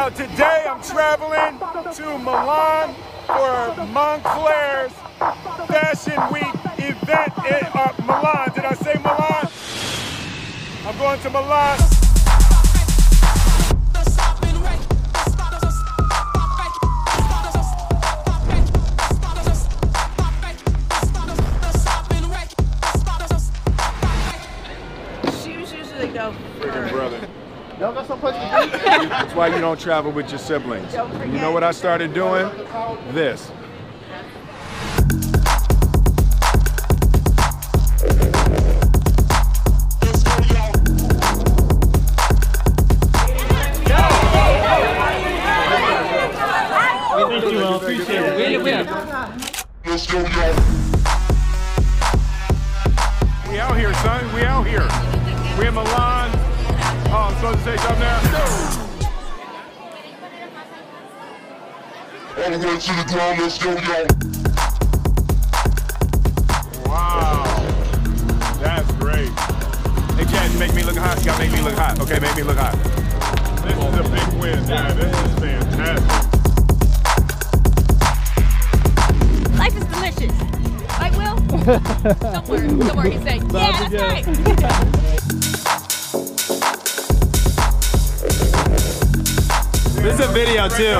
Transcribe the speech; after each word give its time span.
Now 0.00 0.08
today 0.08 0.64
I'm 0.66 0.82
traveling 0.82 1.58
to 1.92 2.18
Milan 2.24 2.94
for 3.26 3.84
Moncler's 3.92 4.92
Fashion 5.68 6.18
Week 6.32 6.54
event 6.78 7.32
in 7.44 7.66
uh, 7.74 7.92
Milan. 8.06 8.48
Did 8.54 8.64
I 8.64 8.74
say 8.76 8.94
Milan? 8.94 9.50
I'm 10.86 10.96
going 10.96 11.20
to 11.20 11.28
Milan. 11.28 11.78
Shoes 25.44 25.72
usually 25.74 26.08
go 26.08 26.34
Freaking 26.58 26.90
brother. 26.90 27.28
Y'all 27.80 27.94
got 27.94 28.06
someplace 28.06 28.34
to 28.34 28.66
be? 28.66 29.06
That's 29.08 29.34
why 29.34 29.46
you 29.46 29.58
don't 29.58 29.80
travel 29.80 30.12
with 30.12 30.28
your 30.28 30.38
siblings. 30.38 30.92
You 30.92 31.40
know 31.40 31.50
what 31.50 31.64
I 31.64 31.70
started 31.70 32.12
doing? 32.12 32.44
This. 33.14 33.50
Thank 47.16 47.44
you, 47.44 47.56
Will. 47.56 47.76
Appreciate 47.76 48.20
it. 48.20 48.60
We 53.48 53.58
out 53.58 53.78
here, 53.78 53.94
son. 53.94 54.34
We 54.34 54.42
out 54.42 54.66
here. 54.66 54.86
We 55.58 55.66
in 55.66 55.74
Milan. 55.74 56.39
Oh, 57.12 57.16
I'm 57.16 57.34
supposed 57.34 57.58
to 57.58 57.64
say 57.64 57.76
something 57.76 57.98
there? 57.98 58.20
All 62.38 62.50
the 62.52 62.58
way 62.64 62.78
to 62.78 62.92
the 62.94 63.04
ground, 63.08 63.40
let's 63.40 63.58
go, 63.58 63.70
y'all. 63.72 64.06
Wow. 66.86 67.42
That's 68.60 68.92
great. 68.92 69.32
Hey, 70.16 70.24
Jen, 70.26 70.56
make 70.60 70.72
me 70.72 70.84
look 70.84 70.96
hot. 70.96 71.18
You 71.18 71.24
gotta 71.24 71.42
make 71.42 71.52
me 71.52 71.62
look 71.62 71.74
hot. 71.74 71.98
Okay, 71.98 72.20
make 72.20 72.36
me 72.36 72.44
look 72.44 72.58
hot. 72.58 72.76
This 73.64 73.76
is 73.76 73.98
a 73.98 74.02
big 74.08 74.28
win. 74.40 74.68
Yeah, 74.68 74.92
this 74.92 75.10
is 75.10 75.34
fantastic. 75.40 76.30
Life 79.58 79.76
is 79.76 79.84
delicious. 79.86 80.32
Right, 81.00 81.12
Will? 81.16 81.34
don't 82.30 82.46
worry. 82.48 82.68
Don't 82.68 82.96
worry. 82.96 83.10
He's 83.10 83.22
saying, 83.24 83.50
yeah, 83.50 83.88
that's 83.88 83.94
right. 83.94 84.96
This 90.30 90.38
is 90.38 90.46
a 90.46 90.46
video 90.46 90.68
too. 90.68 90.94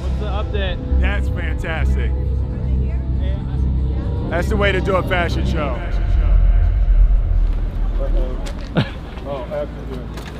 What's 0.00 0.20
the 0.20 0.26
update? 0.26 1.00
That's 1.00 1.28
fantastic. 1.28 2.10
That's 4.30 4.48
the 4.48 4.56
way 4.56 4.72
to 4.72 4.80
do 4.80 4.96
a 4.96 5.02
fashion 5.02 5.46
show. 5.46 5.76
Oh, 9.30 9.44
absolutely. 9.52 9.98
Oh, 9.98 10.37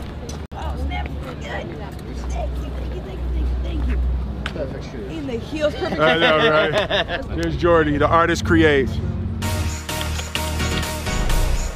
In 4.58 5.26
the 5.26 5.38
heels, 5.38 5.74
perfect. 5.74 6.00
I 6.00 6.18
know, 6.18 6.38
right? 6.50 7.24
Here's 7.34 7.56
Jordy, 7.56 7.96
the 7.96 8.08
artist 8.08 8.44
creates. 8.44 8.92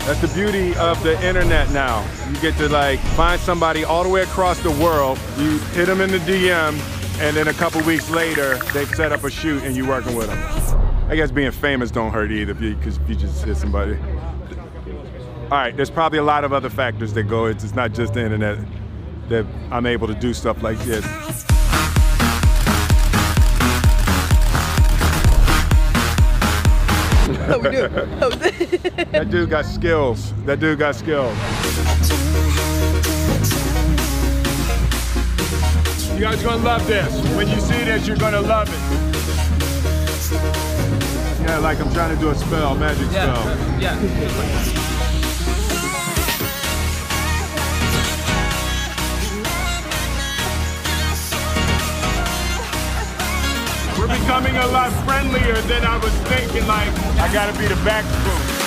That's 0.04 0.20
the 0.20 0.30
beauty 0.34 0.74
of 0.76 1.00
the 1.02 1.14
internet 1.26 1.70
now. 1.70 2.04
You 2.28 2.40
get 2.40 2.56
to 2.56 2.68
like 2.68 2.98
find 3.14 3.40
somebody 3.40 3.84
all 3.84 4.02
the 4.02 4.08
way 4.08 4.22
across 4.22 4.58
the 4.60 4.72
world. 4.72 5.18
You 5.38 5.58
hit 5.58 5.86
them 5.86 6.00
in 6.00 6.10
the 6.10 6.18
DM, 6.18 6.72
and 7.20 7.36
then 7.36 7.46
a 7.48 7.52
couple 7.52 7.80
weeks 7.82 8.10
later, 8.10 8.56
they've 8.72 8.88
set 8.88 9.12
up 9.12 9.22
a 9.22 9.30
shoot 9.30 9.62
and 9.62 9.76
you're 9.76 9.86
working 9.88 10.16
with 10.16 10.26
them. 10.26 11.08
I 11.08 11.14
guess 11.14 11.30
being 11.30 11.52
famous 11.52 11.90
don't 11.90 12.10
hurt 12.10 12.32
either, 12.32 12.54
because 12.54 12.96
if 12.96 13.08
you 13.08 13.14
just 13.14 13.44
hit 13.44 13.56
somebody. 13.56 13.96
All 15.44 15.58
right, 15.58 15.76
there's 15.76 15.90
probably 15.90 16.18
a 16.18 16.24
lot 16.24 16.42
of 16.42 16.52
other 16.52 16.70
factors 16.70 17.12
that 17.12 17.24
go. 17.24 17.46
It's 17.46 17.62
it's 17.62 17.74
not 17.74 17.92
just 17.92 18.14
the 18.14 18.24
internet 18.24 18.58
that 19.32 19.46
I'm 19.70 19.86
able 19.86 20.06
to 20.08 20.14
do 20.14 20.34
stuff 20.34 20.62
like 20.62 20.78
this. 20.80 21.04
How 27.46 27.58
we 27.58 27.70
do? 27.70 27.88
That 29.10 29.28
dude 29.30 29.48
got 29.48 29.64
skills. 29.64 30.34
That 30.44 30.60
dude 30.60 30.78
got 30.78 30.94
skills. 30.96 31.34
You 36.14 36.20
guys 36.20 36.42
gonna 36.42 36.62
love 36.62 36.86
this. 36.86 37.10
When 37.34 37.48
you 37.48 37.58
see 37.60 37.84
this, 37.84 38.06
you're 38.06 38.18
gonna 38.18 38.42
love 38.42 38.68
it. 38.68 38.80
Yeah, 41.42 41.58
like 41.58 41.80
I'm 41.80 41.90
trying 41.94 42.14
to 42.14 42.20
do 42.20 42.28
a 42.28 42.34
spell, 42.34 42.74
magic 42.74 43.08
spell. 43.08 43.42
We're 54.02 54.18
becoming 54.18 54.56
a 54.56 54.66
lot 54.66 54.90
friendlier 55.04 55.54
than 55.68 55.84
I 55.84 55.96
was 55.96 56.12
thinking. 56.22 56.66
Like, 56.66 56.88
I 57.20 57.32
gotta 57.32 57.56
be 57.56 57.68
the 57.68 57.76
back 57.84 58.04
spoon. 58.04 58.62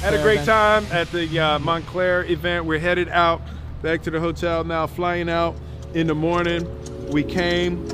Had 0.00 0.14
a 0.14 0.22
great 0.22 0.44
time 0.44 0.86
at 0.92 1.10
the 1.10 1.36
uh, 1.36 1.58
Moncler 1.58 2.30
event. 2.30 2.64
We're 2.64 2.78
headed 2.78 3.08
out 3.08 3.42
back 3.82 4.02
to 4.02 4.12
the 4.12 4.20
hotel 4.20 4.62
now, 4.62 4.86
flying 4.86 5.28
out 5.28 5.56
in 5.94 6.06
the 6.06 6.14
morning. 6.14 6.64
We 7.10 7.24
came, 7.24 7.84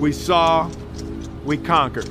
we 0.00 0.12
saw, 0.12 0.70
we 1.44 1.58
conquered. 1.58 2.08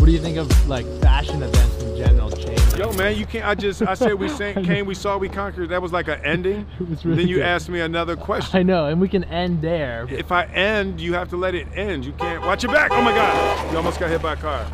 What 0.00 0.06
do 0.06 0.12
you 0.12 0.20
think 0.20 0.38
of 0.38 0.68
like 0.70 0.86
fashion 1.02 1.42
events 1.42 1.82
in 1.82 1.98
general 1.98 2.30
change? 2.30 2.57
Yo, 2.78 2.92
man, 2.92 3.16
you 3.16 3.26
can't. 3.26 3.44
I 3.44 3.56
just, 3.56 3.82
I 3.82 3.94
said 3.94 4.14
we 4.14 4.28
sang, 4.40 4.62
came, 4.64 4.86
we 4.86 4.94
saw, 4.94 5.18
we 5.18 5.28
conquered. 5.28 5.70
That 5.70 5.82
was 5.82 5.92
like 5.92 6.06
an 6.06 6.20
ending. 6.24 6.64
It 6.80 6.88
was 6.88 7.04
really 7.04 7.18
then 7.22 7.28
you 7.28 7.36
good. 7.36 7.44
asked 7.46 7.68
me 7.68 7.80
another 7.80 8.14
question. 8.14 8.56
I 8.56 8.62
know, 8.62 8.86
and 8.86 9.00
we 9.00 9.08
can 9.08 9.24
end 9.24 9.60
there. 9.62 10.06
If 10.08 10.30
I 10.30 10.44
end, 10.44 11.00
you 11.00 11.12
have 11.14 11.28
to 11.30 11.36
let 11.36 11.56
it 11.56 11.66
end. 11.74 12.04
You 12.04 12.12
can't. 12.12 12.40
Watch 12.42 12.62
your 12.62 12.72
back. 12.72 12.92
Oh 12.92 13.02
my 13.02 13.10
God. 13.12 13.70
You 13.72 13.76
almost 13.78 13.98
got 13.98 14.10
hit 14.10 14.22
by 14.22 14.34
a 14.34 14.36
car. 14.36 14.64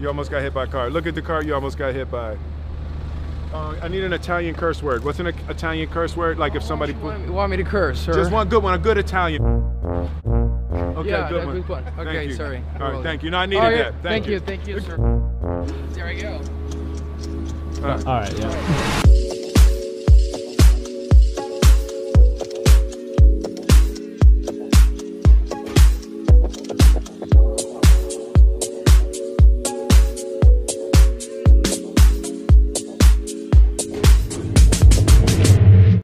You 0.00 0.08
almost 0.08 0.32
got 0.32 0.42
hit 0.42 0.52
by 0.52 0.64
a 0.64 0.66
car. 0.66 0.90
Look 0.90 1.06
at 1.06 1.14
the 1.14 1.22
car 1.22 1.44
you 1.44 1.54
almost 1.54 1.78
got 1.78 1.94
hit 1.94 2.10
by. 2.10 2.36
Uh, 3.52 3.78
I 3.80 3.86
need 3.86 4.02
an 4.02 4.12
Italian 4.12 4.56
curse 4.56 4.82
word. 4.82 5.04
What's 5.04 5.20
an 5.20 5.28
Italian 5.28 5.88
curse 5.88 6.16
word? 6.16 6.38
Like 6.40 6.56
if 6.56 6.64
somebody 6.64 6.92
put. 6.94 7.20
You 7.20 7.32
want 7.32 7.52
me 7.52 7.56
to 7.58 7.62
curse, 7.64 8.00
sir? 8.00 8.14
Just 8.14 8.32
one 8.32 8.48
good 8.48 8.64
one, 8.64 8.74
a 8.74 8.78
good 8.78 8.98
Italian. 8.98 9.44
Okay, 9.44 11.10
yeah, 11.10 11.28
good 11.28 11.44
a 11.44 11.46
one. 11.46 11.54
good 11.60 11.68
one. 11.68 11.84
Thank 11.84 11.98
Okay, 12.08 12.26
you. 12.26 12.34
sorry. 12.34 12.60
All 12.80 12.90
right, 12.92 13.02
thank 13.04 13.22
you. 13.22 13.30
No, 13.30 13.38
I 13.38 13.46
needed 13.46 13.62
Oh, 13.64 13.68
yeah. 13.68 13.76
that. 13.90 14.02
Thank, 14.02 14.26
you, 14.26 14.40
thank 14.40 14.66
you, 14.66 14.80
sir. 14.80 14.96
There 15.92 16.06
we 16.06 16.20
go. 16.20 16.40
All 17.84 18.14
right, 18.14 18.32
yeah. 18.38 18.90